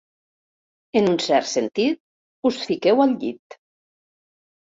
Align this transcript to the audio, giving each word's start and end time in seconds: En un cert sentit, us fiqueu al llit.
En 1.01 1.09
un 1.09 1.19
cert 1.25 1.49
sentit, 1.49 2.01
us 2.51 2.57
fiqueu 2.69 3.05
al 3.05 3.13
llit. 3.25 3.59